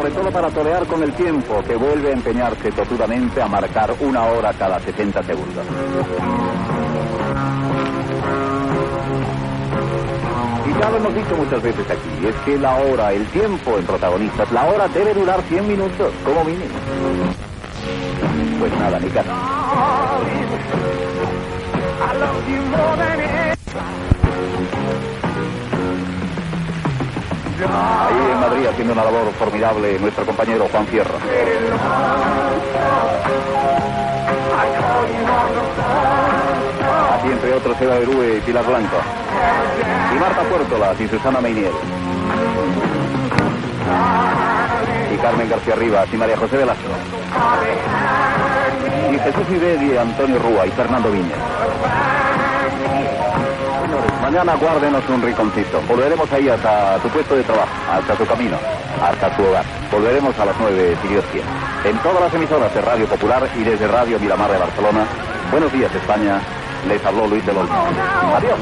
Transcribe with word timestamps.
sobre 0.00 0.14
todo 0.14 0.30
para 0.30 0.48
torear 0.48 0.86
con 0.86 1.02
el 1.02 1.12
tiempo, 1.12 1.62
que 1.62 1.76
vuelve 1.76 2.08
a 2.08 2.12
empeñarse 2.12 2.72
totudamente 2.72 3.42
a 3.42 3.46
marcar 3.46 3.94
una 4.00 4.24
hora 4.24 4.50
cada 4.54 4.80
60 4.80 5.22
segundos. 5.24 5.66
Y 10.66 10.80
ya 10.80 10.90
lo 10.90 10.96
hemos 10.96 11.14
dicho 11.14 11.36
muchas 11.36 11.62
veces 11.62 11.90
aquí, 11.90 12.26
es 12.26 12.34
que 12.46 12.58
la 12.58 12.76
hora, 12.76 13.12
el 13.12 13.26
tiempo 13.26 13.76
en 13.76 13.84
protagonistas, 13.84 14.50
la 14.52 14.64
hora 14.70 14.88
debe 14.88 15.12
durar 15.12 15.42
100 15.42 15.68
minutos, 15.68 16.14
como 16.24 16.44
mínimo. 16.44 16.76
Pues 18.58 18.72
nada, 18.78 18.98
ni 19.00 19.08
caso. 19.10 19.30
Ahí 27.62 28.32
en 28.32 28.40
Madrid 28.40 28.66
haciendo 28.66 28.94
una 28.94 29.04
labor 29.04 29.30
formidable 29.38 29.98
nuestro 29.98 30.24
compañero 30.24 30.66
Juan 30.70 30.86
Fierro. 30.86 31.14
Así 37.12 37.28
entre 37.28 37.54
otros 37.54 37.80
Eva 37.80 37.98
Berúe 37.98 38.38
y 38.38 38.40
Pilar 38.40 38.64
Blanco. 38.64 38.96
Y 40.14 40.18
Marta 40.18 40.42
Puertolas 40.42 41.00
y 41.00 41.08
Susana 41.08 41.40
Meinier. 41.40 41.72
Y 45.12 45.16
Carmen 45.18 45.50
García 45.50 45.74
Rivas 45.74 46.08
y 46.12 46.16
María 46.16 46.36
José 46.38 46.56
Velasco. 46.56 46.88
Y 49.12 49.18
Jesús 49.18 49.44
Ibedi, 49.50 49.98
Antonio 49.98 50.38
Rúa 50.38 50.66
y 50.66 50.70
Fernando 50.70 51.10
Viña. 51.10 52.19
Mañana 54.30 54.54
guárdenos 54.54 55.02
un 55.08 55.22
rinconcito. 55.22 55.82
Volveremos 55.88 56.32
ahí 56.32 56.48
hasta 56.48 56.98
tu 56.98 57.08
puesto 57.08 57.34
de 57.34 57.42
trabajo, 57.42 57.72
hasta 57.90 58.14
tu 58.14 58.24
camino, 58.24 58.56
hasta 59.02 59.28
tu 59.36 59.44
hogar. 59.44 59.64
Volveremos 59.90 60.38
a 60.38 60.44
las 60.44 60.54
nueve, 60.60 60.96
si 61.02 61.08
Dios 61.08 61.24
quiere. 61.32 61.48
En 61.84 61.98
todas 61.98 62.20
las 62.20 62.32
emisoras 62.34 62.72
de 62.72 62.80
Radio 62.80 63.06
Popular 63.06 63.50
y 63.56 63.64
desde 63.64 63.88
Radio 63.88 64.20
Miramar 64.20 64.52
de 64.52 64.58
Barcelona. 64.58 65.04
Buenos 65.50 65.72
días, 65.72 65.92
España. 65.92 66.40
Les 66.86 67.04
habló 67.04 67.26
Luis 67.26 67.44
del 67.44 67.56
Olmo. 67.56 67.74
Adiós. 68.36 68.58